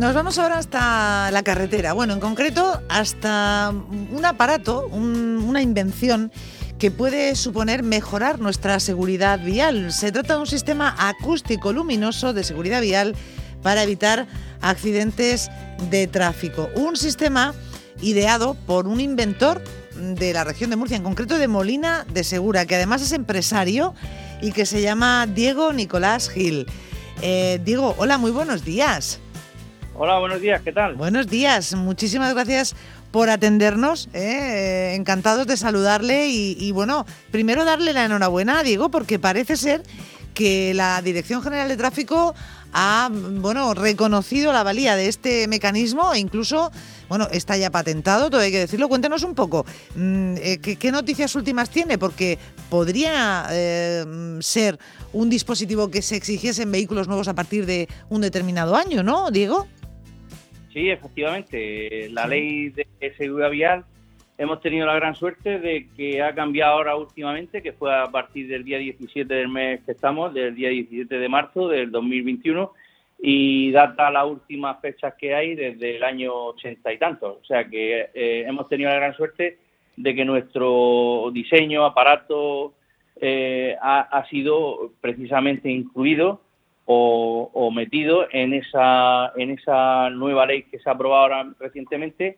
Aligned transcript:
Nos 0.00 0.14
vamos 0.14 0.38
ahora 0.38 0.56
hasta 0.56 1.30
la 1.30 1.42
carretera. 1.42 1.92
Bueno, 1.92 2.14
en 2.14 2.20
concreto, 2.20 2.80
hasta 2.88 3.70
un 3.70 4.24
aparato, 4.24 4.86
una 4.86 5.60
invención 5.60 6.32
que 6.78 6.90
puede 6.90 7.36
suponer 7.36 7.82
mejorar 7.82 8.40
nuestra 8.40 8.80
seguridad 8.80 9.40
vial. 9.40 9.92
Se 9.92 10.10
trata 10.10 10.36
de 10.36 10.40
un 10.40 10.46
sistema 10.46 10.96
acústico 10.98 11.74
luminoso 11.74 12.32
de 12.32 12.44
seguridad 12.44 12.80
vial 12.80 13.14
para 13.62 13.82
evitar 13.82 14.26
accidentes 14.62 15.50
de 15.90 16.06
tráfico. 16.06 16.70
Un 16.76 16.96
sistema 16.96 17.52
ideado 18.00 18.54
por 18.54 18.88
un 18.88 19.02
inventor 19.02 19.62
de 19.96 20.32
la 20.32 20.44
región 20.44 20.70
de 20.70 20.76
Murcia, 20.76 20.96
en 20.96 21.02
concreto 21.02 21.36
de 21.36 21.46
Molina 21.46 22.06
de 22.10 22.24
Segura, 22.24 22.64
que 22.64 22.76
además 22.76 23.02
es 23.02 23.12
empresario 23.12 23.94
y 24.40 24.52
que 24.52 24.64
se 24.64 24.80
llama 24.80 25.26
Diego 25.26 25.74
Nicolás 25.74 26.30
Gil. 26.30 26.66
Eh, 27.20 27.60
Diego, 27.62 27.94
hola, 27.98 28.16
muy 28.16 28.30
buenos 28.30 28.64
días. 28.64 29.20
Hola, 29.94 30.18
buenos 30.18 30.40
días, 30.40 30.62
¿qué 30.62 30.72
tal? 30.72 30.94
Buenos 30.94 31.26
días, 31.26 31.74
muchísimas 31.74 32.32
gracias 32.32 32.74
por 33.10 33.28
atendernos, 33.28 34.08
¿eh? 34.14 34.94
encantados 34.96 35.46
de 35.46 35.56
saludarle 35.56 36.28
y, 36.28 36.70
bueno, 36.72 37.06
primero 37.30 37.64
darle 37.64 37.92
la 37.92 38.04
enhorabuena 38.04 38.60
a 38.60 38.62
Diego 38.62 38.90
porque 38.90 39.18
parece 39.18 39.56
ser 39.56 39.82
que 40.32 40.72
la 40.74 41.02
Dirección 41.02 41.42
General 41.42 41.68
de 41.68 41.76
Tráfico 41.76 42.34
ha 42.72 43.10
bueno, 43.12 43.74
reconocido 43.74 44.52
la 44.52 44.62
valía 44.62 44.94
de 44.94 45.08
este 45.08 45.48
mecanismo 45.48 46.14
e 46.14 46.20
incluso 46.20 46.70
bueno, 47.08 47.26
está 47.32 47.56
ya 47.56 47.70
patentado, 47.70 48.30
todo 48.30 48.40
hay 48.40 48.52
que 48.52 48.60
decirlo. 48.60 48.88
Cuéntenos 48.88 49.24
un 49.24 49.34
poco, 49.34 49.66
mm, 49.96 50.34
eh, 50.36 50.58
¿qué, 50.60 50.92
noticias 50.92 51.34
últimas 51.34 51.68
tiene? 51.68 51.98
Porque 51.98 52.38
podría 52.70 53.48
eh, 53.50 54.38
ser 54.40 54.78
un 55.12 55.28
dispositivo 55.28 55.90
que 55.90 56.00
se 56.00 56.14
exigiese 56.14 56.62
en 56.62 56.70
vehículos 56.70 57.08
nuevos 57.08 57.26
a 57.26 57.34
partir 57.34 57.66
de 57.66 57.88
un 58.08 58.20
determinado 58.20 58.76
año, 58.76 59.02
¿no, 59.02 59.32
Diego? 59.32 59.66
Sí, 60.72 60.90
efectivamente. 60.90 62.08
La 62.10 62.26
ley 62.26 62.70
de 62.70 63.14
seguridad 63.16 63.50
vial 63.50 63.84
hemos 64.40 64.62
tenido 64.62 64.86
la 64.86 64.94
gran 64.94 65.14
suerte 65.14 65.58
de 65.58 65.86
que 65.94 66.22
ha 66.22 66.34
cambiado 66.34 66.72
ahora 66.72 66.96
últimamente, 66.96 67.60
que 67.60 67.72
fue 67.72 67.94
a 67.94 68.06
partir 68.06 68.48
del 68.48 68.64
día 68.64 68.78
17 68.78 69.34
del 69.34 69.48
mes 69.48 69.80
que 69.84 69.92
estamos, 69.92 70.32
del 70.32 70.54
día 70.54 70.70
17 70.70 71.18
de 71.18 71.28
marzo 71.28 71.68
del 71.68 71.90
2021, 71.90 72.72
y 73.22 73.70
data 73.70 74.10
las 74.10 74.24
últimas 74.26 74.80
fechas 74.80 75.12
que 75.18 75.34
hay 75.34 75.54
desde 75.54 75.96
el 75.96 76.04
año 76.04 76.32
ochenta 76.34 76.90
y 76.90 76.98
tantos. 76.98 77.36
O 77.42 77.44
sea 77.44 77.68
que 77.68 78.08
eh, 78.14 78.44
hemos 78.46 78.66
tenido 78.66 78.88
la 78.88 78.96
gran 78.96 79.14
suerte 79.14 79.58
de 79.96 80.14
que 80.14 80.24
nuestro 80.24 81.30
diseño, 81.34 81.84
aparato, 81.84 82.72
eh, 83.20 83.76
ha, 83.82 84.24
sido 84.30 84.92
precisamente 85.02 85.68
incluido 85.70 86.40
o, 86.92 87.70
metido 87.70 88.26
en 88.32 88.52
esa, 88.52 89.32
en 89.36 89.50
esa 89.50 90.10
nueva 90.10 90.46
ley 90.46 90.64
que 90.64 90.80
se 90.80 90.88
ha 90.88 90.94
aprobado 90.94 91.22
ahora 91.22 91.52
recientemente, 91.60 92.36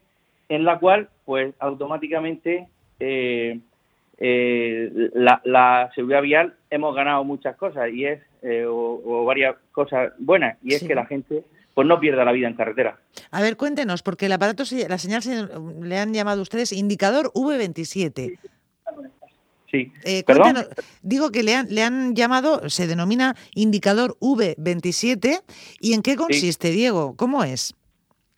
en 0.49 0.65
la 0.65 0.79
cual, 0.79 1.09
pues, 1.25 1.55
automáticamente 1.59 2.69
eh, 3.01 3.59
la, 4.19 5.41
la 5.45 5.91
seguridad 5.95 6.21
vial 6.21 6.55
hemos 6.69 6.95
ganado 6.95 7.25
muchas 7.25 7.57
cosas 7.57 7.91
y 7.93 8.05
es 8.05 8.21
eh, 8.43 8.67
o, 8.69 9.25
varias 9.25 9.57
cosas 9.73 10.13
buenas, 10.19 10.59
y 10.63 10.75
es 10.75 10.83
que 10.83 10.95
la 10.95 11.07
gente 11.07 11.45
pues 11.75 11.89
no 11.89 11.99
pierda 11.99 12.23
la 12.23 12.33
vida 12.33 12.49
en 12.49 12.55
carretera. 12.55 12.99
A 13.31 13.41
ver, 13.41 13.57
cuéntenos, 13.57 14.03
porque 14.03 14.27
el 14.27 14.33
aparato, 14.33 14.65
la 14.87 14.99
señal 14.99 15.23
se, 15.23 15.49
le 15.81 15.99
han 15.99 16.13
llamado 16.13 16.43
ustedes 16.43 16.73
indicador 16.73 17.33
V27. 17.33 18.39
Sí. 19.73 19.91
Eh, 20.05 20.23
digo 21.03 21.33
que 21.33 21.43
le 21.43 21.55
han, 21.55 21.67
le 21.75 21.83
han 21.83 22.15
llamado, 22.15 22.69
se 22.69 22.87
denomina 22.87 23.35
indicador 23.55 24.17
V27. 24.21 25.43
¿Y 25.81 25.95
en 25.95 26.03
qué 26.03 26.15
consiste, 26.15 26.71
Diego? 26.71 27.17
¿Cómo 27.17 27.43
es? 27.43 27.75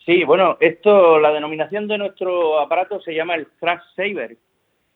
Sí, 0.07 0.23
bueno, 0.25 0.57
esto, 0.61 1.19
la 1.19 1.33
denominación 1.33 1.89
de 1.89 1.99
nuestro 1.99 2.61
aparato 2.61 3.01
se 3.01 3.15
llama 3.15 3.35
el 3.35 3.49
Crash 3.59 3.83
Saver, 3.97 4.37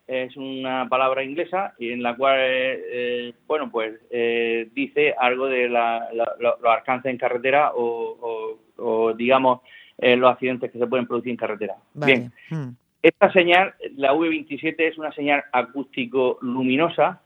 es 0.08 0.34
una 0.38 0.88
palabra 0.88 1.22
inglesa 1.22 1.74
y 1.78 1.92
en 1.92 2.02
la 2.02 2.16
cual, 2.16 2.38
eh, 2.40 3.34
bueno, 3.46 3.70
pues 3.70 4.00
eh, 4.10 4.68
dice 4.72 5.14
algo 5.16 5.46
de 5.46 5.68
los 5.68 6.64
alcances 6.64 7.10
en 7.10 7.18
carretera 7.18 7.72
o, 7.76 9.12
digamos, 9.14 9.60
eh, 9.98 10.16
los 10.16 10.30
accidentes 10.30 10.72
que 10.72 10.78
se 10.78 10.86
pueden 10.86 11.06
producir 11.06 11.32
en 11.32 11.36
carretera. 11.36 11.76
Bien, 11.92 12.32
hmm. 12.48 12.68
Esta 13.02 13.32
señal, 13.32 13.74
la 13.96 14.12
V27, 14.12 14.74
es 14.78 14.98
una 14.98 15.12
señal 15.12 15.44
acústico-luminosa, 15.52 17.22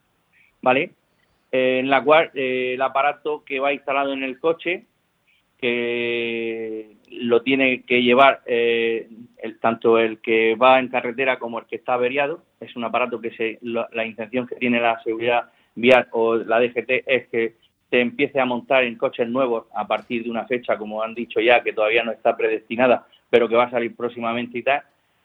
¿vale? 0.60 0.93
en 1.53 1.91
la 1.91 2.03
cual 2.03 2.31
el 2.34 2.81
aparato 2.81 3.44
que 3.44 3.60
va 3.60 3.75
instalado 3.75 4.15
en 4.15 4.22
el 4.22 4.41
coche 4.41 4.87
que 5.59 6.97
lo 7.11 7.43
tiene 7.43 7.82
que 7.82 8.03
llevar 8.03 8.41
el, 8.47 9.06
tanto 9.61 9.99
el 9.99 10.19
que 10.19 10.56
va 10.56 10.81
en 10.81 10.88
carretera 10.88 11.38
como 11.38 11.61
el 11.61 11.66
que 11.66 11.77
está 11.77 11.94
averiado, 11.94 12.43
es 12.59 12.75
un 12.75 12.84
aparato 12.84 13.21
que 13.21 13.31
se, 13.32 13.59
la, 13.62 14.05
intención 14.05 14.47
que 14.47 14.56
tiene 14.56 14.81
la 14.81 15.00
seguridad 15.05 15.50
vial 15.75 16.09
o 16.11 16.37
la 16.37 16.59
DGT 16.59 17.05
es 17.06 17.28
que 17.28 17.55
se 17.91 18.00
empiece 18.00 18.41
a 18.41 18.47
montar 18.47 18.84
en 18.84 18.97
coches 18.97 19.28
nuevos 19.28 19.66
a 19.75 19.87
partir 19.87 20.25
de 20.25 20.31
una 20.31 20.47
fecha, 20.47 20.78
como 20.78 21.03
han 21.03 21.15
dicho 21.15 21.38
ya, 21.38 21.62
que 21.62 21.75
todavía 21.75 22.03
no 22.03 22.11
está 22.11 22.37
predestinada, 22.37 23.06
pero 23.28 23.49
que 23.49 23.55
va 23.55 23.65
a 23.65 23.71
salir 23.71 23.94
próximamente 23.94 24.59
y 24.59 24.62
tal. 24.62 24.82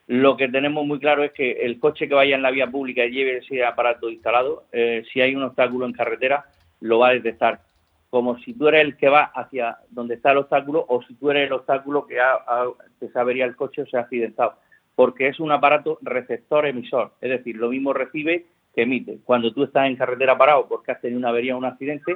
Lo 0.08 0.38
que 0.38 0.48
tenemos 0.48 0.86
muy 0.86 1.00
claro 1.00 1.24
es 1.24 1.32
que 1.34 1.52
el 1.52 1.80
coche 1.80 2.08
que 2.08 2.16
vaya 2.16 2.36
en 2.36 2.42
la 2.42 2.52
vía 2.52 2.68
pública 2.68 3.06
y 3.06 3.12
lleve 3.12 3.38
ese 3.38 3.64
aparato 3.64 4.10
instalado, 4.10 4.66
eh, 4.72 5.04
si 5.12 5.22
hay 5.22 5.36
un 5.36 5.44
obstáculo 5.44 5.86
en 5.86 5.94
carretera, 5.94 6.46
lo 6.80 7.00
va 7.00 7.10
a 7.10 7.14
detectar 7.14 7.62
como 8.10 8.38
si 8.40 8.54
tú 8.54 8.70
eres 8.70 8.86
el 8.86 8.96
que 8.96 9.10
va 9.10 9.24
hacia 9.24 9.80
donde 9.90 10.16
está 10.16 10.32
el 10.32 10.38
obstáculo 10.38 10.86
o 10.88 11.02
si 11.04 11.14
tú 11.16 11.30
eres 11.30 11.48
el 11.48 11.54
obstáculo 11.54 12.08
que, 12.08 12.22
ha, 12.22 12.40
que 13.00 13.10
se 13.10 13.20
avería 13.20 13.44
el 13.44 13.58
coche 13.58 13.82
o 13.82 13.86
se 13.86 13.98
ha 13.98 14.02
accidentado 14.02 14.56
porque 14.98 15.28
es 15.28 15.40
un 15.40 15.52
aparato 15.52 16.00
receptor-emisor, 16.02 17.12
es 17.22 17.30
decir, 17.30 17.56
lo 17.56 17.70
mismo 17.70 17.94
recibe 17.94 18.48
que 18.74 18.82
emite. 18.82 19.20
Cuando 19.24 19.54
tú 19.54 19.64
estás 19.64 19.86
en 19.86 19.96
carretera 19.96 20.40
parado 20.40 20.68
porque 20.68 20.92
has 20.92 21.00
tenido 21.00 21.20
una 21.20 21.30
avería 21.30 21.54
o 21.54 21.60
un 21.60 21.66
accidente, 21.66 22.16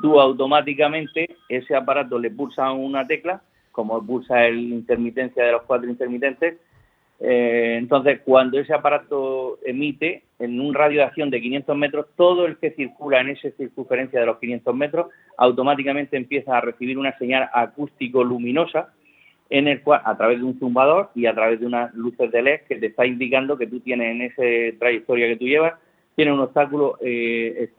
tú 0.00 0.20
automáticamente 0.20 1.36
ese 1.48 1.74
aparato 1.74 2.20
le 2.20 2.30
pulsa 2.30 2.70
una 2.70 3.04
tecla, 3.04 3.42
como 3.72 4.06
pulsa 4.06 4.46
el 4.46 4.60
intermitencia 4.60 5.44
de 5.44 5.50
los 5.50 5.62
cuatro 5.62 5.90
intermitentes, 5.90 6.58
eh, 7.20 7.76
entonces 7.78 8.20
cuando 8.24 8.58
ese 8.58 8.72
aparato 8.72 9.58
emite 9.64 10.22
en 10.38 10.58
un 10.58 10.72
radio 10.72 11.00
de 11.00 11.04
acción 11.04 11.28
de 11.28 11.40
500 11.40 11.76
metros, 11.76 12.06
todo 12.16 12.46
el 12.46 12.56
que 12.56 12.70
circula 12.70 13.20
en 13.20 13.28
esa 13.30 13.50
circunferencia 13.50 14.20
de 14.20 14.26
los 14.26 14.38
500 14.38 14.74
metros 14.74 15.06
automáticamente 15.36 16.16
empieza 16.16 16.56
a 16.56 16.62
recibir 16.62 16.96
una 16.96 17.16
señal 17.18 17.50
acústico-luminosa 17.52 18.88
en 19.50 19.68
el 19.68 19.82
cual, 19.82 20.00
a 20.04 20.16
través 20.16 20.38
de 20.38 20.44
un 20.44 20.58
zumbador 20.58 21.10
y 21.14 21.26
a 21.26 21.34
través 21.34 21.60
de 21.60 21.66
unas 21.66 21.92
luces 21.94 22.30
de 22.30 22.40
LED 22.40 22.60
que 22.68 22.76
te 22.76 22.86
está 22.86 23.04
indicando 23.04 23.58
que 23.58 23.66
tú 23.66 23.80
tienes 23.80 24.12
en 24.12 24.22
esa 24.22 24.78
trayectoria 24.78 25.26
que 25.26 25.36
tú 25.36 25.44
llevas, 25.44 25.74
tienes 26.14 26.32
un 26.32 26.40
obstáculo, 26.40 26.96
eh, 27.02 27.70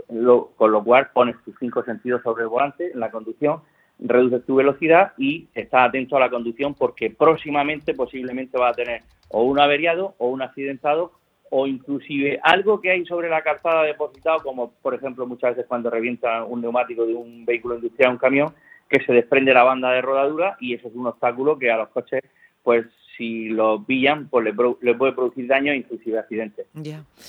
con 0.55 0.71
lo 0.71 0.83
cual 0.83 1.09
pones 1.13 1.35
tus 1.45 1.55
cinco 1.59 1.83
sentidos 1.83 2.21
sobre 2.23 2.43
el 2.43 2.49
volante 2.49 2.91
en 2.91 2.99
la 2.99 3.09
conducción, 3.09 3.61
reduces 3.99 4.45
tu 4.45 4.55
velocidad 4.55 5.13
y 5.17 5.47
estás 5.55 5.89
atento 5.89 6.17
a 6.17 6.19
la 6.19 6.29
conducción 6.29 6.73
porque 6.73 7.09
próximamente 7.09 7.93
posiblemente 7.93 8.57
vas 8.57 8.73
a 8.73 8.75
tener 8.75 9.01
o 9.31 9.43
un 9.43 9.59
averiado 9.59 10.15
o 10.17 10.27
un 10.27 10.41
accidentado 10.41 11.13
o 11.49 11.67
inclusive 11.67 12.39
algo 12.43 12.79
que 12.79 12.91
hay 12.91 13.05
sobre 13.05 13.29
la 13.29 13.41
calzada 13.41 13.83
depositado, 13.83 14.39
como 14.41 14.71
por 14.81 14.93
ejemplo 14.93 15.27
muchas 15.27 15.51
veces 15.51 15.67
cuando 15.67 15.89
revienta 15.89 16.45
un 16.45 16.61
neumático 16.61 17.05
de 17.05 17.13
un 17.13 17.45
vehículo 17.45 17.75
industrial, 17.75 18.13
un 18.13 18.17
camión, 18.17 18.53
que 18.89 19.03
se 19.03 19.13
desprende 19.13 19.53
la 19.53 19.63
banda 19.63 19.91
de 19.91 20.01
rodadura 20.01 20.57
y 20.59 20.73
eso 20.73 20.87
es 20.87 20.95
un 20.95 21.07
obstáculo 21.07 21.57
que 21.57 21.69
a 21.69 21.77
los 21.77 21.89
coches, 21.89 22.21
pues 22.63 22.85
si 23.17 23.49
lo 23.49 23.83
pillan, 23.83 24.29
pues 24.29 24.45
le, 24.45 24.53
puede 24.95 25.13
producir 25.13 25.47
daño 25.47 25.73
e 25.73 25.77
inclusive 25.77 26.19
accidentes. 26.19 26.67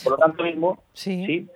Por 0.04 0.12
lo 0.12 0.18
tanto 0.18 0.44
mismo, 0.44 0.82
sí. 0.92 1.48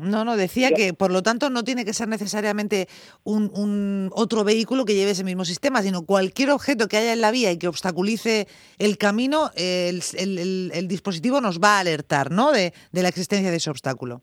No, 0.00 0.24
no, 0.24 0.36
decía 0.36 0.70
que 0.72 0.94
por 0.94 1.10
lo 1.12 1.22
tanto 1.22 1.50
no 1.50 1.62
tiene 1.62 1.84
que 1.84 1.92
ser 1.92 2.08
necesariamente 2.08 2.88
un, 3.24 4.10
otro 4.12 4.44
vehículo 4.44 4.84
que 4.84 4.94
lleve 4.94 5.12
ese 5.12 5.24
mismo 5.24 5.44
sistema, 5.44 5.82
sino 5.82 6.04
cualquier 6.04 6.50
objeto 6.50 6.88
que 6.88 6.96
haya 6.96 7.12
en 7.12 7.20
la 7.20 7.30
vía 7.30 7.52
y 7.52 7.58
que 7.58 7.68
obstaculice 7.68 8.46
el 8.78 8.98
camino, 8.98 9.50
el, 9.56 10.00
dispositivo 10.88 11.40
nos 11.40 11.60
va 11.60 11.76
a 11.76 11.80
alertar 11.80 12.30
¿no? 12.30 12.52
de, 12.52 12.72
de 12.92 13.02
la 13.02 13.08
existencia 13.08 13.50
de 13.50 13.56
ese 13.56 13.70
obstáculo. 13.70 14.22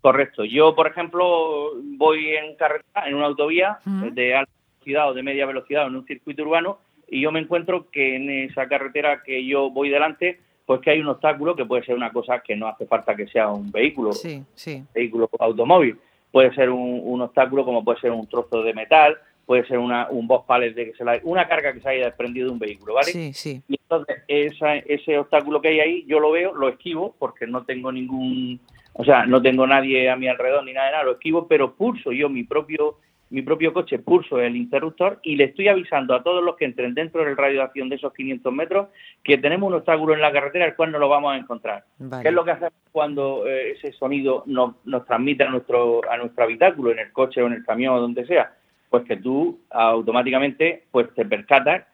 Correcto. 0.00 0.44
Yo, 0.44 0.74
por 0.74 0.86
ejemplo, 0.86 1.72
voy 1.76 2.30
en 2.30 2.56
carretera, 2.56 3.06
en 3.06 3.14
una 3.14 3.26
autovía 3.26 3.78
de 3.84 4.34
alta 4.34 4.52
velocidad 4.78 5.10
o 5.10 5.14
de 5.14 5.22
media 5.22 5.46
velocidad 5.46 5.86
en 5.86 5.96
un 5.96 6.06
circuito 6.06 6.42
urbano 6.42 6.78
y 7.10 7.20
yo 7.20 7.32
me 7.32 7.40
encuentro 7.40 7.90
que 7.90 8.16
en 8.16 8.30
esa 8.30 8.68
carretera 8.68 9.22
que 9.24 9.44
yo 9.44 9.70
voy 9.70 9.90
delante, 9.90 10.40
pues 10.70 10.82
que 10.82 10.90
hay 10.90 11.00
un 11.00 11.08
obstáculo 11.08 11.56
que 11.56 11.64
puede 11.64 11.84
ser 11.84 11.96
una 11.96 12.12
cosa 12.12 12.44
que 12.46 12.54
no 12.54 12.68
hace 12.68 12.86
falta 12.86 13.16
que 13.16 13.26
sea 13.26 13.48
un 13.48 13.72
vehículo, 13.72 14.12
sí, 14.12 14.44
sí. 14.54 14.84
vehículo 14.94 15.28
automóvil. 15.40 15.98
Puede 16.30 16.54
ser 16.54 16.70
un, 16.70 17.20
obstáculo 17.20 17.64
como 17.64 17.84
puede 17.84 17.98
ser 17.98 18.12
un 18.12 18.24
trozo 18.28 18.62
de 18.62 18.72
metal, 18.72 19.18
puede 19.46 19.66
ser 19.66 19.78
una, 19.78 20.06
un 20.10 20.28
box 20.28 20.46
pallet 20.46 20.72
de 20.72 20.84
que 20.84 20.96
se 20.96 21.04
la, 21.04 21.18
una 21.24 21.48
carga 21.48 21.72
que 21.72 21.80
se 21.80 21.88
haya 21.88 22.04
desprendido 22.04 22.46
de 22.46 22.52
un 22.52 22.60
vehículo, 22.60 22.94
¿vale? 22.94 23.10
Sí, 23.10 23.32
sí. 23.32 23.60
Y 23.66 23.80
entonces 23.82 24.22
ese 24.28 25.18
obstáculo 25.18 25.60
que 25.60 25.70
hay 25.70 25.80
ahí, 25.80 26.04
yo 26.06 26.20
lo 26.20 26.30
veo, 26.30 26.54
lo 26.54 26.68
esquivo 26.68 27.16
porque 27.18 27.48
no 27.48 27.64
tengo 27.64 27.90
ningún 27.90 28.60
o 28.92 29.04
sea, 29.04 29.26
no 29.26 29.42
tengo 29.42 29.66
nadie 29.66 30.08
a 30.08 30.14
mi 30.14 30.28
alrededor 30.28 30.64
ni 30.64 30.72
nada 30.72 30.86
de 30.86 30.92
nada, 30.92 31.04
lo 31.04 31.12
esquivo, 31.14 31.48
pero 31.48 31.74
pulso 31.74 32.12
yo 32.12 32.28
mi 32.28 32.44
propio 32.44 32.98
mi 33.30 33.42
propio 33.42 33.72
coche 33.72 34.00
pulso 34.00 34.40
el 34.40 34.56
interruptor 34.56 35.20
y 35.22 35.36
le 35.36 35.44
estoy 35.44 35.68
avisando 35.68 36.14
a 36.14 36.22
todos 36.22 36.42
los 36.42 36.56
que 36.56 36.64
entren 36.64 36.94
dentro 36.94 37.24
del 37.24 37.36
radio 37.36 37.58
de 37.58 37.64
acción 37.64 37.88
de 37.88 37.96
esos 37.96 38.12
500 38.12 38.52
metros 38.52 38.88
que 39.22 39.38
tenemos 39.38 39.68
un 39.68 39.74
obstáculo 39.74 40.14
en 40.14 40.20
la 40.20 40.32
carretera 40.32 40.66
el 40.66 40.74
cual 40.74 40.90
no 40.90 40.98
lo 40.98 41.08
vamos 41.08 41.32
a 41.32 41.36
encontrar. 41.36 41.84
¿Qué 42.22 42.28
es 42.28 42.34
lo 42.34 42.44
que 42.44 42.50
hacemos 42.50 42.74
cuando 42.90 43.46
eh, 43.46 43.72
ese 43.72 43.92
sonido 43.92 44.42
nos, 44.46 44.74
transmite 45.06 45.44
a 45.44 45.50
nuestro, 45.50 46.00
a 46.10 46.16
nuestro 46.16 46.44
habitáculo, 46.44 46.90
en 46.90 46.98
el 46.98 47.12
coche 47.12 47.40
o 47.40 47.46
en 47.46 47.54
el 47.54 47.64
camión 47.64 47.94
o 47.94 48.00
donde 48.00 48.26
sea? 48.26 48.52
Pues 48.88 49.04
que 49.04 49.16
tú 49.16 49.60
automáticamente 49.70 50.84
pues 50.90 51.14
te 51.14 51.24
percatas, 51.24 51.86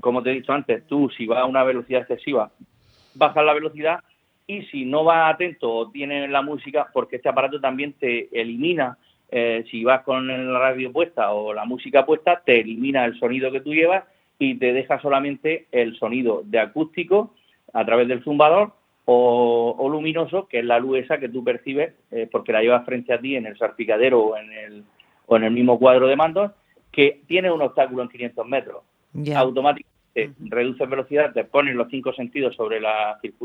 como 0.00 0.22
te 0.22 0.30
he 0.30 0.34
dicho 0.34 0.52
antes, 0.52 0.84
tú 0.88 1.08
si 1.16 1.26
vas 1.26 1.38
a 1.38 1.44
una 1.44 1.62
velocidad 1.62 2.00
excesiva, 2.00 2.50
bajas 3.14 3.44
la 3.44 3.54
velocidad 3.54 4.00
y 4.48 4.62
si 4.62 4.84
no 4.84 5.04
vas 5.04 5.32
atento 5.34 5.72
o 5.72 5.90
tienes 5.92 6.28
la 6.28 6.42
música, 6.42 6.88
porque 6.92 7.16
este 7.16 7.28
aparato 7.28 7.60
también 7.60 7.92
te 7.92 8.28
elimina 8.32 8.98
eh, 9.30 9.64
si 9.70 9.84
vas 9.84 10.02
con 10.02 10.26
la 10.26 10.58
radio 10.58 10.92
puesta 10.92 11.32
o 11.32 11.54
la 11.54 11.64
música 11.64 12.04
puesta, 12.04 12.42
te 12.44 12.60
elimina 12.60 13.04
el 13.04 13.18
sonido 13.18 13.52
que 13.52 13.60
tú 13.60 13.72
llevas 13.72 14.04
y 14.38 14.56
te 14.56 14.72
deja 14.72 15.00
solamente 15.00 15.66
el 15.70 15.96
sonido 15.96 16.42
de 16.44 16.58
acústico 16.58 17.34
a 17.72 17.84
través 17.84 18.08
del 18.08 18.24
zumbador 18.24 18.72
o, 19.04 19.88
luminoso, 19.90 20.46
que 20.48 20.60
es 20.60 20.64
la 20.64 20.78
luz 20.78 20.98
esa 20.98 21.18
que 21.18 21.28
tú 21.28 21.42
percibes 21.42 21.94
eh, 22.10 22.28
porque 22.30 22.52
la 22.52 22.62
llevas 22.62 22.84
frente 22.84 23.12
a 23.12 23.20
ti 23.20 23.36
en 23.36 23.46
el 23.46 23.58
salpicadero 23.58 24.20
o 24.20 24.36
en 24.36 24.52
el, 24.52 24.84
o 25.26 25.36
en 25.36 25.44
el 25.44 25.50
mismo 25.52 25.78
cuadro 25.78 26.06
de 26.06 26.16
mandos, 26.16 26.52
que 26.92 27.20
tiene 27.26 27.50
un 27.50 27.62
obstáculo 27.62 28.02
en 28.02 28.08
500 28.08 28.46
metros. 28.46 28.82
Automáticamente 29.34 29.90
reduces 30.40 30.88
velocidad, 30.88 31.32
te 31.32 31.44
pones 31.44 31.74
los 31.74 31.88
cinco 31.88 32.12
sentidos 32.12 32.54
sobre 32.56 32.80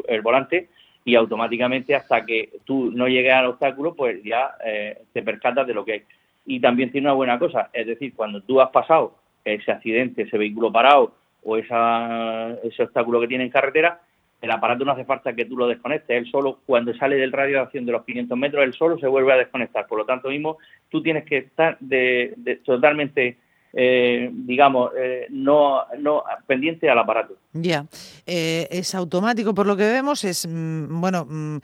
el 0.07 0.21
volante 0.21 0.69
y 1.05 1.15
automáticamente 1.15 1.95
hasta 1.95 2.25
que 2.25 2.49
tú 2.65 2.91
no 2.91 3.07
llegues 3.07 3.33
al 3.33 3.45
obstáculo, 3.45 3.93
pues 3.93 4.21
ya 4.23 4.55
eh, 4.65 5.03
te 5.13 5.21
percatas 5.21 5.67
de 5.67 5.73
lo 5.73 5.85
que 5.85 5.93
hay. 5.93 6.03
Y 6.47 6.59
también 6.59 6.91
tiene 6.91 7.07
una 7.07 7.13
buena 7.13 7.39
cosa, 7.39 7.69
es 7.71 7.85
decir, 7.85 8.13
cuando 8.15 8.41
tú 8.41 8.59
has 8.59 8.71
pasado 8.71 9.15
ese 9.45 9.71
accidente, 9.71 10.23
ese 10.23 10.37
vehículo 10.37 10.71
parado 10.71 11.13
o 11.43 11.57
esa, 11.57 12.55
ese 12.63 12.83
obstáculo 12.83 13.21
que 13.21 13.27
tiene 13.27 13.43
en 13.43 13.51
carretera, 13.51 14.01
el 14.41 14.51
aparato 14.51 14.83
no 14.83 14.91
hace 14.91 15.05
falta 15.05 15.33
que 15.33 15.45
tú 15.45 15.55
lo 15.55 15.67
desconectes. 15.67 16.17
Él 16.17 16.29
solo, 16.29 16.59
cuando 16.65 16.93
sale 16.95 17.15
del 17.15 17.31
radio 17.31 17.57
de 17.57 17.63
acción 17.63 17.85
de 17.85 17.91
los 17.91 18.03
500 18.03 18.37
metros, 18.37 18.63
él 18.63 18.73
solo 18.73 18.97
se 18.97 19.07
vuelve 19.07 19.31
a 19.31 19.37
desconectar. 19.37 19.87
Por 19.87 19.99
lo 19.99 20.05
tanto, 20.05 20.29
mismo, 20.29 20.57
tú 20.89 21.01
tienes 21.01 21.23
que 21.25 21.37
estar 21.37 21.77
de, 21.79 22.33
de 22.37 22.57
totalmente 22.57 23.37
eh, 23.77 24.29
digamos, 24.31 24.91
eh, 24.97 25.27
no, 25.29 25.81
no 25.99 26.23
pendiente 26.47 26.89
al 26.89 26.97
aparato. 26.97 27.35
Ya, 27.51 27.87
eh, 28.25 28.69
es 28.71 28.95
automático 28.95 29.53
por 29.53 29.67
lo 29.67 29.75
que 29.75 29.83
vemos, 29.83 30.23
es 30.23 30.47
mm, 30.47 31.01
bueno 31.01 31.27
mm, 31.29 31.57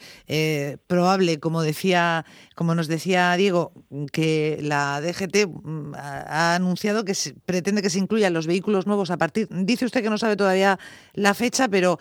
probable, 0.88 1.40
como 1.40 1.62
decía, 1.62 2.26
como 2.54 2.76
nos 2.76 2.90
decía 2.90 3.34
Diego, 3.38 3.72
que 4.12 4.60
la 4.62 5.00
DGT 5.00 5.48
mm, 5.48 5.94
ha 5.96 6.56
anunciado 6.56 7.06
que 7.06 7.14
pretende 7.46 7.82
que 7.82 7.90
se 7.90 8.00
incluyan 8.00 8.34
los 8.34 8.46
vehículos 8.46 8.88
nuevos 8.88 9.10
a 9.10 9.18
partir. 9.18 9.48
Dice 9.50 9.86
usted 9.86 10.04
que 10.04 10.10
no 10.10 10.18
sabe 10.18 10.36
todavía 10.36 10.78
la 11.14 11.34
fecha, 11.34 11.70
pero 11.70 11.98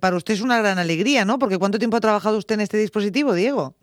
para 0.00 0.16
usted 0.16 0.34
es 0.34 0.40
una 0.40 0.56
gran 0.58 0.78
alegría, 0.78 1.26
¿no? 1.26 1.38
Porque 1.38 1.58
¿cuánto 1.58 1.78
tiempo 1.78 1.98
ha 1.98 2.00
trabajado 2.00 2.38
usted 2.38 2.54
en 2.54 2.62
este 2.62 2.78
dispositivo, 2.78 3.34
Diego? 3.34 3.74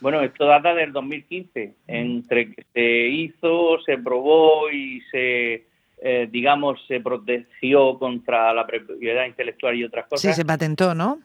Bueno, 0.00 0.22
esto 0.22 0.46
data 0.46 0.74
del 0.74 0.92
2015, 0.92 1.74
entre 1.86 2.54
que 2.54 2.64
se 2.72 3.08
hizo, 3.08 3.78
se 3.84 3.98
probó 3.98 4.70
y 4.70 5.02
se, 5.10 5.66
eh, 6.02 6.28
digamos, 6.30 6.80
se 6.86 7.00
protegió 7.00 7.98
contra 7.98 8.52
la 8.54 8.66
propiedad 8.66 9.26
intelectual 9.26 9.76
y 9.76 9.84
otras 9.84 10.06
cosas. 10.06 10.34
Sí, 10.34 10.40
se 10.40 10.46
patentó, 10.46 10.94
¿no? 10.94 11.18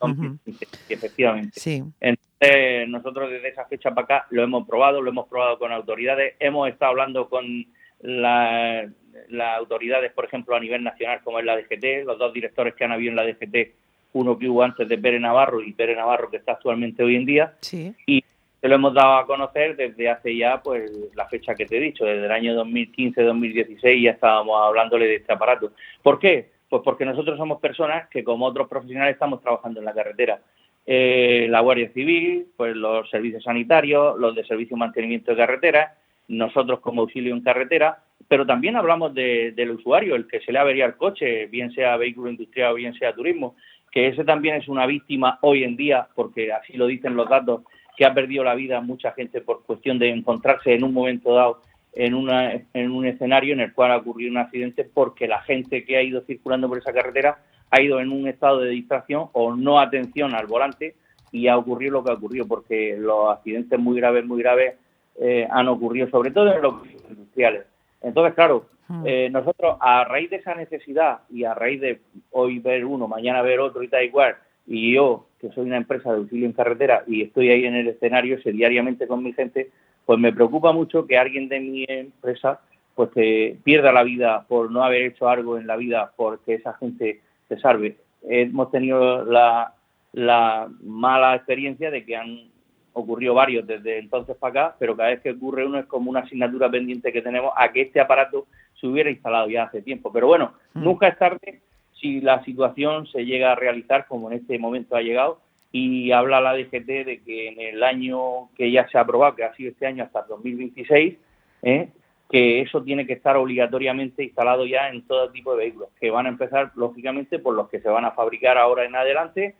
efectivamente. 0.89 1.59
Sí. 1.59 1.81
Entonces, 2.01 2.89
nosotros 2.89 3.31
desde 3.31 3.49
esa 3.49 3.65
fecha 3.65 3.91
para 3.91 4.03
acá 4.03 4.27
lo 4.31 4.43
hemos 4.43 4.67
probado, 4.67 5.01
lo 5.01 5.09
hemos 5.09 5.27
probado 5.27 5.57
con 5.57 5.71
autoridades, 5.71 6.35
hemos 6.39 6.67
estado 6.69 6.91
hablando 6.91 7.29
con 7.29 7.65
las 8.01 9.57
autoridades, 9.57 10.11
por 10.11 10.25
ejemplo, 10.25 10.55
a 10.55 10.59
nivel 10.59 10.83
nacional, 10.83 11.21
como 11.23 11.39
es 11.39 11.45
la 11.45 11.55
DGT, 11.55 12.05
los 12.05 12.19
dos 12.19 12.33
directores 12.33 12.75
que 12.75 12.83
han 12.83 12.91
habido 12.91 13.11
en 13.11 13.15
la 13.15 13.25
DGT, 13.25 13.73
uno 14.13 14.37
que 14.37 14.47
hubo 14.47 14.63
antes 14.63 14.87
de 14.87 14.97
Pérez 14.97 15.21
Navarro 15.21 15.61
y 15.61 15.73
Pérez 15.73 15.97
Navarro 15.97 16.29
que 16.29 16.37
está 16.37 16.53
actualmente 16.53 17.03
hoy 17.03 17.15
en 17.15 17.25
día, 17.25 17.53
sí. 17.61 17.93
y 18.05 18.23
lo 18.67 18.75
hemos 18.75 18.93
dado 18.93 19.17
a 19.17 19.25
conocer 19.25 19.75
desde 19.75 20.09
hace 20.09 20.35
ya, 20.35 20.61
pues, 20.61 20.91
la 21.15 21.27
fecha 21.27 21.55
que 21.55 21.65
te 21.65 21.77
he 21.77 21.81
dicho, 21.81 22.05
desde 22.05 22.25
el 22.25 22.31
año 22.31 22.55
2015-2016 22.63 24.01
ya 24.01 24.11
estábamos 24.11 24.59
hablándole 24.61 25.07
de 25.07 25.15
este 25.15 25.33
aparato. 25.33 25.71
¿Por 26.01 26.19
qué? 26.19 26.51
Pues 26.69 26.81
porque 26.83 27.05
nosotros 27.05 27.37
somos 27.37 27.59
personas 27.59 28.07
que, 28.09 28.23
como 28.23 28.45
otros 28.45 28.67
profesionales, 28.67 29.13
estamos 29.13 29.41
trabajando 29.41 29.79
en 29.79 29.85
la 29.85 29.93
carretera. 29.93 30.39
Eh, 30.85 31.47
la 31.49 31.61
Guardia 31.61 31.89
Civil, 31.93 32.47
pues 32.55 32.75
los 32.75 33.09
servicios 33.09 33.43
sanitarios, 33.43 34.17
los 34.19 34.35
de 34.35 34.45
servicio 34.45 34.75
de 34.75 34.79
mantenimiento 34.79 35.31
de 35.31 35.37
carretera, 35.37 35.95
nosotros 36.27 36.79
como 36.79 37.01
auxilio 37.01 37.33
en 37.33 37.41
carretera, 37.41 37.99
pero 38.27 38.45
también 38.45 38.75
hablamos 38.75 39.13
del 39.13 39.71
usuario, 39.71 40.15
el 40.15 40.27
que 40.27 40.39
se 40.41 40.51
le 40.51 40.59
avería 40.59 40.85
el 40.85 40.95
coche, 40.95 41.45
bien 41.47 41.71
sea 41.71 41.97
vehículo 41.97 42.29
industrial 42.29 42.71
o 42.71 42.75
bien 42.75 42.93
sea 42.95 43.13
turismo, 43.13 43.55
que 43.91 44.07
ese 44.07 44.23
también 44.23 44.55
es 44.55 44.67
una 44.67 44.85
víctima 44.85 45.39
hoy 45.41 45.63
en 45.63 45.75
día, 45.75 46.07
porque 46.15 46.51
así 46.51 46.73
lo 46.73 46.87
dicen 46.87 47.15
los 47.15 47.29
datos 47.29 47.61
que 47.95 48.05
ha 48.05 48.13
perdido 48.13 48.43
la 48.43 48.55
vida 48.55 48.81
mucha 48.81 49.11
gente 49.11 49.41
por 49.41 49.63
cuestión 49.63 49.99
de 49.99 50.09
encontrarse 50.09 50.73
en 50.73 50.83
un 50.83 50.93
momento 50.93 51.33
dado 51.33 51.61
en, 51.93 52.13
una, 52.13 52.51
en 52.73 52.91
un 52.91 53.05
escenario 53.05 53.53
en 53.53 53.61
el 53.61 53.73
cual 53.73 53.91
ha 53.91 53.97
ocurrido 53.97 54.31
un 54.31 54.37
accidente 54.37 54.83
porque 54.83 55.27
la 55.27 55.41
gente 55.41 55.85
que 55.85 55.97
ha 55.97 56.03
ido 56.03 56.21
circulando 56.21 56.67
por 56.67 56.77
esa 56.77 56.93
carretera 56.93 57.39
ha 57.71 57.81
ido 57.81 57.99
en 57.99 58.11
un 58.11 58.27
estado 58.27 58.59
de 58.59 58.69
distracción 58.69 59.29
o 59.33 59.55
no 59.55 59.79
atención 59.79 60.35
al 60.35 60.45
volante 60.45 60.95
y 61.31 61.47
ha 61.47 61.57
ocurrido 61.57 61.93
lo 61.93 62.03
que 62.03 62.11
ha 62.11 62.15
ocurrido 62.15 62.47
porque 62.47 62.95
los 62.97 63.29
accidentes 63.29 63.79
muy 63.79 63.97
graves, 63.97 64.25
muy 64.25 64.41
graves 64.41 64.75
eh, 65.19 65.47
han 65.49 65.67
ocurrido 65.67 66.09
sobre 66.09 66.31
todo 66.31 66.53
en 66.53 66.61
los 66.61 66.75
industriales. 67.09 67.65
Entonces, 68.01 68.33
claro, 68.35 68.67
hmm. 68.87 69.03
eh, 69.05 69.29
nosotros 69.31 69.77
a 69.79 70.03
raíz 70.03 70.29
de 70.29 70.37
esa 70.37 70.53
necesidad 70.53 71.19
y 71.29 71.45
a 71.45 71.53
raíz 71.53 71.81
de 71.81 72.01
hoy 72.31 72.59
ver 72.59 72.85
uno, 72.85 73.07
mañana 73.07 73.41
ver 73.41 73.59
otro 73.59 73.81
y 73.81 73.87
tal 73.87 74.03
igual, 74.03 74.35
y 74.67 74.93
yo, 74.93 75.27
que 75.45 75.53
soy 75.53 75.67
una 75.67 75.77
empresa 75.77 76.11
de 76.11 76.17
auxilio 76.17 76.47
en 76.47 76.53
carretera 76.53 77.03
y 77.05 77.21
estoy 77.21 77.49
ahí 77.49 77.65
en 77.65 77.75
el 77.75 77.87
escenario 77.87 78.37
diariamente 78.43 79.07
con 79.07 79.23
mi 79.23 79.33
gente, 79.33 79.69
pues 80.05 80.17
me 80.19 80.33
preocupa 80.33 80.71
mucho 80.71 81.05
que 81.05 81.17
alguien 81.17 81.49
de 81.49 81.59
mi 81.59 81.85
empresa 81.87 82.61
pues 82.95 83.09
que 83.11 83.57
pierda 83.63 83.91
la 83.91 84.03
vida 84.03 84.45
por 84.47 84.71
no 84.71 84.83
haber 84.83 85.03
hecho 85.03 85.27
algo 85.27 85.57
en 85.57 85.67
la 85.67 85.75
vida 85.75 86.13
porque 86.15 86.55
esa 86.55 86.73
gente 86.73 87.21
se 87.47 87.59
salve. 87.59 87.97
Hemos 88.23 88.71
tenido 88.71 89.23
la, 89.25 89.73
la 90.13 90.69
mala 90.81 91.35
experiencia 91.35 91.91
de 91.91 92.05
que 92.05 92.15
han 92.15 92.49
ocurrido 92.93 93.33
varios 93.33 93.67
desde 93.67 93.99
entonces 93.99 94.37
para 94.37 94.67
acá, 94.67 94.75
pero 94.79 94.95
cada 94.95 95.09
vez 95.09 95.21
que 95.21 95.31
ocurre 95.31 95.65
uno 95.65 95.77
es 95.77 95.85
como 95.85 96.09
una 96.09 96.21
asignatura 96.21 96.71
pendiente 96.71 97.11
que 97.11 97.21
tenemos 97.21 97.51
a 97.55 97.71
que 97.71 97.81
este 97.81 97.99
aparato 97.99 98.47
se 98.79 98.87
hubiera 98.87 99.11
instalado 99.11 99.49
ya 99.49 99.63
hace 99.63 99.81
tiempo. 99.81 100.11
Pero 100.11 100.27
bueno, 100.27 100.53
mm. 100.73 100.83
nunca 100.83 101.09
es 101.09 101.17
tarde 101.19 101.61
si 102.05 102.21
la 102.21 102.43
situación 102.43 103.07
se 103.07 103.25
llega 103.25 103.51
a 103.51 103.55
realizar 103.55 104.05
como 104.05 104.29
en 104.29 104.37
este 104.37 104.59
momento 104.59 104.95
ha 104.95 105.01
llegado 105.01 105.39
y 105.71 106.11
habla 106.11 106.39
la 106.39 106.53
DGT 106.53 106.85
de 106.85 107.21
que 107.25 107.47
en 107.47 107.59
el 107.59 107.83
año 107.83 108.49
que 108.55 108.71
ya 108.71 108.87
se 108.89 108.99
ha 108.99 109.01
aprobado, 109.01 109.35
que 109.35 109.43
ha 109.43 109.55
sido 109.55 109.71
este 109.71 109.87
año 109.87 110.03
hasta 110.03 110.19
el 110.19 110.27
2026, 110.27 111.17
¿eh? 111.63 111.89
que 112.29 112.61
eso 112.61 112.83
tiene 112.83 113.07
que 113.07 113.13
estar 113.13 113.35
obligatoriamente 113.37 114.23
instalado 114.23 114.67
ya 114.67 114.89
en 114.89 115.01
todo 115.07 115.31
tipo 115.31 115.51
de 115.51 115.63
vehículos, 115.63 115.89
que 115.99 116.11
van 116.11 116.27
a 116.27 116.29
empezar 116.29 116.71
lógicamente 116.75 117.39
por 117.39 117.55
los 117.55 117.69
que 117.69 117.79
se 117.79 117.89
van 117.89 118.05
a 118.05 118.11
fabricar 118.11 118.59
ahora 118.59 118.85
en 118.85 118.95
adelante, 118.95 119.55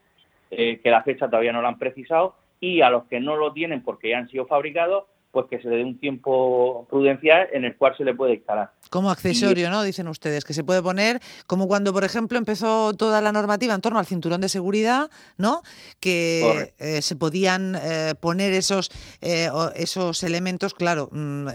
eh, 0.52 0.80
que 0.84 0.92
la 0.92 1.02
fecha 1.02 1.28
todavía 1.28 1.52
no 1.52 1.64
la 1.64 1.70
han 1.70 1.80
precisado, 1.80 2.36
y 2.60 2.82
a 2.82 2.92
los 2.92 3.06
que 3.06 3.20
no 3.20 3.38
lo 3.38 3.54
tienen 3.54 3.82
porque 3.82 4.10
ya 4.10 4.20
han 4.20 4.30
sido 4.30 4.46
fabricados, 4.46 5.06
pues 5.36 5.48
que 5.50 5.62
se 5.62 5.68
le 5.68 5.76
dé 5.76 5.84
un 5.84 6.00
tiempo 6.00 6.88
prudencial 6.90 7.50
en 7.52 7.66
el 7.66 7.76
cual 7.76 7.94
se 7.98 8.06
le 8.06 8.14
puede 8.14 8.36
instalar. 8.36 8.72
Como 8.90 9.12
accesorio, 9.12 9.70
¿no? 9.70 9.84
Dicen 9.84 10.08
ustedes, 10.08 10.46
que 10.46 10.54
se 10.54 10.64
puede 10.64 10.82
poner, 10.82 11.20
como 11.46 11.68
cuando, 11.68 11.92
por 11.92 12.06
ejemplo, 12.06 12.38
empezó 12.38 12.94
toda 12.94 13.20
la 13.20 13.34
normativa 13.34 13.74
en 13.74 13.82
torno 13.82 14.00
al 14.00 14.06
cinturón 14.06 14.40
de 14.40 14.48
seguridad, 14.48 15.10
¿no? 15.38 15.62
Que 16.00 16.74
eh, 16.80 17.02
se 17.02 17.18
podían 17.18 17.76
eh, 17.76 18.14
poner 18.18 18.54
esos, 18.54 18.90
eh, 19.20 19.50
esos 19.76 20.24
elementos, 20.24 20.74
claro, 20.74 21.10
mm, 21.12 21.48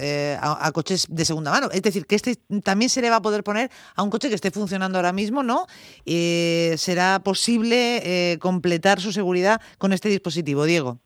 a, 0.42 0.70
coches 0.74 1.06
de 1.08 1.24
segunda 1.24 1.50
mano. 1.50 1.70
Es 1.72 1.80
decir, 1.80 2.04
que 2.04 2.16
este 2.16 2.36
también 2.62 2.90
se 2.90 3.00
le 3.00 3.08
va 3.08 3.16
a 3.16 3.22
poder 3.22 3.42
poner 3.42 3.70
a 3.96 4.02
un 4.02 4.10
coche 4.10 4.28
que 4.28 4.34
esté 4.34 4.50
funcionando 4.50 4.98
ahora 4.98 5.14
mismo, 5.14 5.42
¿no? 5.42 5.66
será 6.04 7.22
posible 7.24 8.36
completar 8.40 9.00
su 9.00 9.10
seguridad 9.10 9.58
con 9.78 9.94
este 9.94 10.10
dispositivo, 10.10 10.64
Diego. 10.64 10.98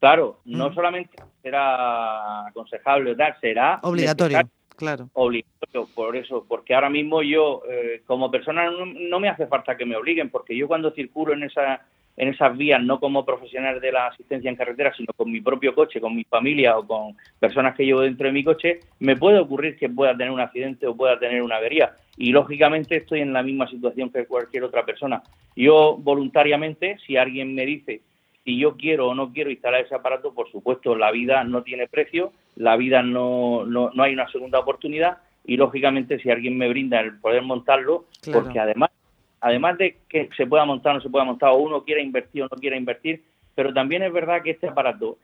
Claro, 0.00 0.38
no 0.46 0.70
mm. 0.70 0.74
solamente 0.74 1.16
será 1.42 2.46
aconsejable 2.46 3.14
dar, 3.14 3.38
será 3.40 3.78
obligatorio. 3.82 4.40
Claro. 4.76 5.10
Obligatorio, 5.12 5.88
por 5.94 6.16
eso, 6.16 6.46
porque 6.48 6.74
ahora 6.74 6.88
mismo 6.88 7.22
yo, 7.22 7.60
eh, 7.70 8.00
como 8.06 8.30
persona, 8.30 8.70
no, 8.70 9.20
me 9.20 9.28
hace 9.28 9.46
falta 9.46 9.76
que 9.76 9.84
me 9.84 9.94
obliguen, 9.94 10.30
porque 10.30 10.56
yo 10.56 10.66
cuando 10.66 10.90
circulo 10.92 11.34
en, 11.34 11.42
esa, 11.42 11.82
en 12.16 12.28
esas 12.28 12.56
vías, 12.56 12.82
no 12.82 12.98
como 12.98 13.26
profesional 13.26 13.78
de 13.78 13.92
la 13.92 14.06
asistencia 14.06 14.48
en 14.48 14.56
carretera, 14.56 14.94
sino 14.96 15.12
con 15.14 15.30
mi 15.30 15.42
propio 15.42 15.74
coche, 15.74 16.00
con 16.00 16.16
mi 16.16 16.24
familia 16.24 16.78
o 16.78 16.86
con 16.86 17.14
personas 17.38 17.76
que 17.76 17.84
llevo 17.84 18.00
dentro 18.00 18.28
de 18.28 18.32
mi 18.32 18.42
coche, 18.42 18.80
me 19.00 19.16
puede 19.16 19.38
ocurrir 19.38 19.76
que 19.76 19.90
pueda 19.90 20.16
tener 20.16 20.30
un 20.30 20.40
accidente 20.40 20.86
o 20.86 20.96
pueda 20.96 21.18
tener 21.18 21.42
una 21.42 21.56
avería. 21.56 21.92
Y 22.16 22.32
lógicamente 22.32 22.96
estoy 22.96 23.20
en 23.20 23.34
la 23.34 23.42
misma 23.42 23.68
situación 23.68 24.08
que 24.08 24.24
cualquier 24.24 24.64
otra 24.64 24.86
persona. 24.86 25.22
Yo 25.54 25.98
voluntariamente, 25.98 26.96
si 27.06 27.18
alguien 27.18 27.54
me 27.54 27.66
dice 27.66 28.00
si 28.44 28.58
yo 28.58 28.76
quiero 28.76 29.08
o 29.08 29.14
no 29.14 29.32
quiero 29.32 29.50
instalar 29.50 29.82
ese 29.82 29.94
aparato, 29.94 30.32
por 30.32 30.50
supuesto, 30.50 30.96
la 30.96 31.10
vida 31.10 31.44
no 31.44 31.62
tiene 31.62 31.88
precio 31.88 32.32
la 32.60 32.76
vida 32.76 33.02
no, 33.02 33.64
no, 33.64 33.90
no 33.94 34.02
hay 34.02 34.12
una 34.12 34.30
segunda 34.30 34.58
oportunidad 34.58 35.18
y 35.44 35.56
lógicamente 35.56 36.18
si 36.20 36.30
alguien 36.30 36.58
me 36.58 36.68
brinda 36.68 37.00
el 37.00 37.18
poder 37.18 37.42
montarlo, 37.42 38.04
porque 38.32 38.58
además 38.58 38.90
además 39.40 39.78
de 39.78 39.96
que 40.06 40.28
se 40.36 40.46
pueda 40.46 40.66
montar 40.66 40.92
o 40.92 40.94
no 40.96 41.00
se 41.00 41.08
pueda 41.08 41.24
montar, 41.24 41.50
o 41.50 41.56
uno 41.56 41.82
quiera 41.82 42.02
invertir 42.02 42.42
o 42.42 42.48
no 42.50 42.60
quiera 42.60 42.76
invertir, 42.76 43.22
pero 43.54 43.72
también 43.72 44.02
es 44.02 44.12
verdad 44.12 44.42
que 44.42 44.50
este 44.50 44.68
aparato 44.68 45.16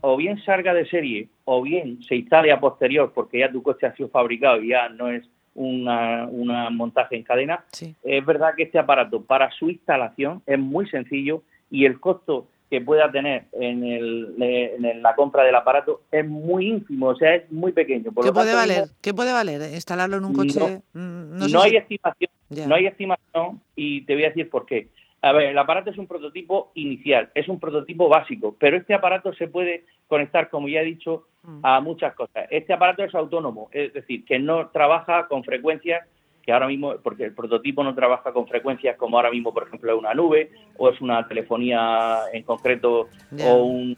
o 0.00 0.16
bien 0.16 0.38
salga 0.44 0.72
de 0.72 0.86
serie 0.86 1.28
o 1.44 1.60
bien 1.62 2.00
se 2.04 2.14
instale 2.14 2.52
a 2.52 2.60
posterior 2.60 3.12
porque 3.12 3.40
ya 3.40 3.50
tu 3.50 3.62
coche 3.62 3.86
ha 3.86 3.96
sido 3.96 4.08
fabricado 4.08 4.62
y 4.62 4.68
ya 4.68 4.88
no 4.88 5.08
es 5.08 5.28
una, 5.56 6.26
una 6.26 6.70
montaje 6.70 7.16
en 7.16 7.24
cadena, 7.24 7.64
es 8.04 8.24
verdad 8.24 8.54
que 8.56 8.64
este 8.64 8.78
aparato 8.78 9.22
para 9.22 9.50
su 9.50 9.68
instalación 9.68 10.42
es 10.46 10.58
muy 10.58 10.88
sencillo 10.88 11.42
y 11.70 11.86
el 11.86 11.98
costo 11.98 12.46
que 12.74 12.80
pueda 12.80 13.08
tener 13.12 13.44
en, 13.52 13.84
el, 13.84 14.34
en 14.40 15.00
la 15.00 15.14
compra 15.14 15.44
del 15.44 15.54
aparato 15.54 16.00
es 16.10 16.26
muy 16.26 16.70
ínfimo, 16.70 17.10
o 17.10 17.14
sea, 17.14 17.36
es 17.36 17.52
muy 17.52 17.70
pequeño. 17.70 18.10
¿Qué 18.20 18.32
puede 18.32 18.52
valer? 18.52 18.88
¿Qué 19.00 19.14
puede 19.14 19.32
valer 19.32 19.72
instalarlo 19.72 20.16
en 20.16 20.24
un 20.24 20.34
coche? 20.34 20.58
No, 20.58 20.82
mm, 20.92 21.56
hay 21.62 21.76
estimación, 21.76 22.30
no 22.66 22.74
hay 22.74 22.86
estimación 22.86 23.60
y 23.76 24.00
te 24.00 24.14
voy 24.14 24.24
a 24.24 24.28
decir 24.30 24.50
por 24.50 24.66
qué. 24.66 24.88
A 25.22 25.30
ver, 25.30 25.50
el 25.50 25.58
aparato 25.58 25.90
es 25.90 25.98
un 25.98 26.08
prototipo 26.08 26.72
inicial, 26.74 27.30
es 27.36 27.46
un 27.48 27.60
prototipo 27.60 28.08
básico, 28.08 28.56
pero 28.58 28.76
este 28.76 28.92
aparato 28.92 29.32
se 29.34 29.46
puede 29.46 29.84
conectar, 30.08 30.50
como 30.50 30.68
ya 30.68 30.80
he 30.80 30.84
dicho, 30.84 31.28
mm. 31.44 31.60
a 31.62 31.80
muchas 31.80 32.12
cosas. 32.14 32.48
Este 32.50 32.72
aparato 32.72 33.04
es 33.04 33.14
autónomo, 33.14 33.68
es 33.70 33.92
decir, 33.92 34.24
que 34.24 34.40
no 34.40 34.70
trabaja 34.70 35.28
con 35.28 35.44
frecuencias 35.44 36.08
que 36.44 36.52
ahora 36.52 36.66
mismo, 36.66 36.94
porque 37.02 37.24
el 37.24 37.32
prototipo 37.32 37.82
no 37.82 37.94
trabaja 37.94 38.32
con 38.32 38.46
frecuencias 38.46 38.96
como 38.96 39.16
ahora 39.16 39.30
mismo, 39.30 39.52
por 39.54 39.66
ejemplo, 39.66 39.92
es 39.92 39.98
una 39.98 40.14
nube 40.14 40.50
o 40.76 40.90
es 40.90 41.00
una 41.00 41.26
telefonía 41.26 42.18
en 42.32 42.42
concreto 42.42 43.08
o 43.42 43.54
un... 43.62 43.96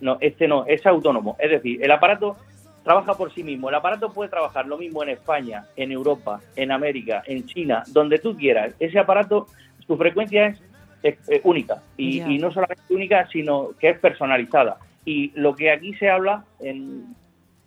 No, 0.00 0.16
este 0.20 0.46
no, 0.46 0.64
es 0.66 0.86
autónomo. 0.86 1.36
Es 1.40 1.50
decir, 1.50 1.82
el 1.84 1.90
aparato 1.90 2.36
trabaja 2.84 3.14
por 3.14 3.32
sí 3.32 3.42
mismo. 3.42 3.68
El 3.68 3.74
aparato 3.74 4.12
puede 4.12 4.30
trabajar 4.30 4.66
lo 4.66 4.78
mismo 4.78 5.02
en 5.02 5.10
España, 5.10 5.66
en 5.76 5.92
Europa, 5.92 6.40
en 6.56 6.70
América, 6.70 7.22
en 7.26 7.44
China, 7.46 7.82
donde 7.88 8.18
tú 8.18 8.36
quieras. 8.36 8.74
Ese 8.78 8.98
aparato 8.98 9.48
su 9.86 9.96
frecuencia 9.96 10.56
es, 11.02 11.16
única 11.42 11.82
y, 11.96 12.20
no 12.38 12.52
solamente 12.52 12.82
única, 12.90 13.28
sino 13.28 13.70
que 13.78 13.90
es 13.90 13.98
personalizada. 13.98 14.78
Y 15.04 15.32
lo 15.34 15.54
que 15.56 15.70
aquí 15.70 15.94
se 15.94 16.08
habla, 16.08 16.44
en 16.60 17.14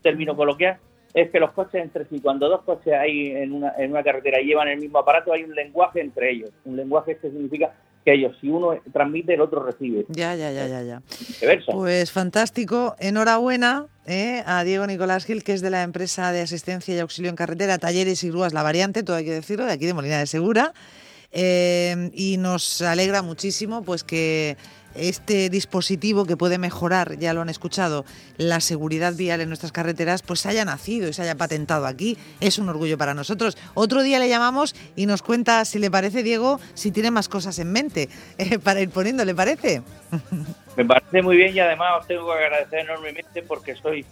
términos 0.02 0.38
coloquiales, 0.38 0.80
es 1.16 1.32
que 1.32 1.40
los 1.40 1.52
coches 1.54 1.82
entre 1.82 2.06
sí, 2.06 2.20
cuando 2.20 2.50
dos 2.50 2.64
coches 2.64 2.94
hay 2.94 3.28
en 3.32 3.54
una, 3.54 3.74
en 3.78 3.92
una 3.92 4.04
carretera 4.04 4.42
y 4.42 4.48
llevan 4.48 4.68
el 4.68 4.80
mismo 4.80 5.00
aparato, 5.00 5.32
hay 5.32 5.44
un 5.44 5.56
lenguaje 5.56 6.02
entre 6.02 6.30
ellos. 6.30 6.52
Un 6.66 6.76
lenguaje 6.76 7.18
que 7.18 7.30
significa 7.30 7.74
que 8.04 8.14
ellos, 8.14 8.36
si 8.42 8.50
uno 8.50 8.78
transmite, 8.92 9.34
el 9.34 9.40
otro 9.40 9.64
recibe. 9.64 10.06
Ya, 10.10 10.36
ya, 10.36 10.52
ya, 10.52 10.68
ya, 10.68 10.84
ya. 10.84 11.02
Pues 11.72 12.12
fantástico. 12.12 12.98
Enhorabuena 13.00 13.86
eh, 14.06 14.44
a 14.46 14.66
Diego 14.66 14.86
Nicolás 14.86 15.24
Gil, 15.24 15.46
que 15.46 15.54
es 15.54 15.62
de 15.62 15.70
la 15.70 15.84
empresa 15.84 16.34
de 16.34 16.42
asistencia 16.42 16.94
y 16.94 17.00
auxilio 17.00 17.30
en 17.30 17.38
carretera, 17.38 17.78
Talleres 17.78 18.22
y 18.26 18.30
Grúas 18.30 18.54
La 18.54 18.62
Variante, 18.62 19.02
todo 19.02 19.16
hay 19.16 19.24
que 19.24 19.32
decirlo, 19.32 19.66
de 19.66 19.72
aquí 19.72 19.86
de 19.86 19.94
Molina 19.94 20.20
de 20.20 20.28
Segura. 20.28 20.74
Em, 21.38 22.12
y 22.14 22.38
nos 22.38 22.82
alegra 22.82 23.22
muchísimo 23.22 23.84
pues 23.84 24.06
que 24.06 24.56
este 24.96 25.50
dispositivo 25.50 26.26
que 26.26 26.38
puede 26.38 26.58
mejorar, 26.58 27.20
ya 27.20 27.34
lo 27.34 27.42
han 27.42 27.50
escuchado, 27.50 28.06
la 28.38 28.62
seguridad 28.62 29.14
vial 29.16 29.42
en 29.42 29.50
nuestras 29.50 29.74
carreteras, 29.74 30.24
pues 30.24 30.46
haya 30.46 30.64
nacido 30.64 31.10
y 31.10 31.14
se 31.14 31.24
haya 31.24 31.36
patentado 31.36 31.88
aquí. 31.88 32.18
Es 32.40 32.58
un 32.58 32.70
orgullo 32.70 32.98
para 32.98 33.14
nosotros. 33.14 33.58
Otro 33.74 34.02
día 34.02 34.18
le 34.18 34.30
llamamos 34.30 34.78
y 34.96 35.08
nos 35.08 35.22
cuenta, 35.22 35.66
si 35.66 35.78
le 35.78 35.92
parece, 35.92 36.24
Diego, 36.24 36.62
si 36.74 36.92
tiene 36.92 37.12
más 37.12 37.28
cosas 37.28 37.60
en 37.60 37.70
mente 37.70 38.08
eh, 38.38 38.58
para 38.58 38.80
ir 38.80 38.90
poniendo, 38.90 39.26
¿le 39.26 39.36
parece? 39.36 39.82
Me 40.78 40.86
parece 40.86 41.22
muy 41.22 41.36
bien 41.36 41.54
y 41.54 41.60
además 41.60 42.00
os 42.00 42.08
tengo 42.08 42.28
que 42.28 42.34
agradecer 42.34 42.80
enormemente 42.80 43.42
porque 43.42 43.76
soy 43.76 44.06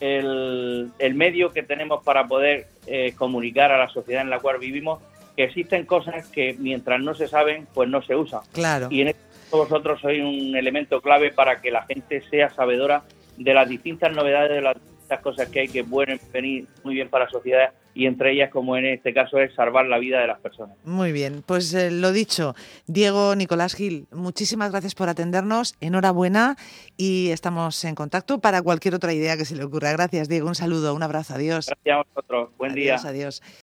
el, 0.00 0.90
medio 1.14 1.52
que 1.52 1.62
tenemos 1.62 2.02
para 2.02 2.26
poder 2.26 2.66
eh, 2.86 3.12
comunicar 3.16 3.72
a 3.72 3.78
la 3.78 3.88
sociedad 3.88 4.22
en 4.22 4.30
la 4.30 4.38
cual 4.38 4.58
vivimos 4.58 5.00
que 5.36 5.44
existen 5.44 5.86
cosas 5.86 6.28
que 6.28 6.56
mientras 6.58 7.00
no 7.00 7.14
se 7.14 7.28
saben, 7.28 7.66
pues 7.74 7.88
no 7.88 8.02
se 8.02 8.16
usan. 8.16 8.40
Claro. 8.52 8.88
Y 8.90 9.02
en 9.02 9.08
esto 9.08 9.22
vosotros 9.50 10.00
sois 10.00 10.20
un 10.20 10.56
elemento 10.56 11.00
clave 11.00 11.30
para 11.30 11.60
que 11.60 11.70
la 11.70 11.82
gente 11.82 12.22
sea 12.30 12.50
sabedora 12.50 13.02
de 13.36 13.54
las 13.54 13.68
distintas 13.68 14.12
novedades, 14.12 14.50
de 14.50 14.62
las 14.62 14.74
distintas 14.74 15.20
cosas 15.20 15.48
que 15.48 15.60
hay 15.60 15.68
que 15.68 15.84
pueden 15.84 16.20
venir 16.32 16.66
muy 16.84 16.94
bien 16.94 17.08
para 17.08 17.26
la 17.26 17.30
sociedad 17.30 17.72
y 17.94 18.06
entre 18.06 18.32
ellas, 18.32 18.50
como 18.50 18.76
en 18.76 18.86
este 18.86 19.12
caso, 19.12 19.38
es 19.38 19.54
salvar 19.54 19.86
la 19.86 19.98
vida 19.98 20.20
de 20.20 20.26
las 20.26 20.40
personas. 20.40 20.76
Muy 20.84 21.12
bien, 21.12 21.42
pues 21.44 21.74
eh, 21.74 21.90
lo 21.90 22.12
dicho, 22.12 22.54
Diego 22.86 23.34
Nicolás 23.36 23.74
Gil, 23.74 24.06
muchísimas 24.10 24.70
gracias 24.70 24.94
por 24.94 25.08
atendernos, 25.08 25.74
enhorabuena 25.80 26.56
y 26.96 27.30
estamos 27.30 27.84
en 27.84 27.94
contacto 27.94 28.40
para 28.40 28.62
cualquier 28.62 28.94
otra 28.94 29.12
idea 29.12 29.36
que 29.36 29.44
se 29.44 29.56
le 29.56 29.64
ocurra. 29.64 29.92
Gracias, 29.92 30.28
Diego, 30.28 30.48
un 30.48 30.54
saludo, 30.54 30.94
un 30.94 31.02
abrazo, 31.02 31.34
adiós. 31.34 31.66
Gracias 31.66 31.94
a 31.94 32.02
vosotros, 32.02 32.50
buen 32.56 32.74
día. 32.74 32.94
Adiós, 32.94 33.04
adiós. 33.04 33.42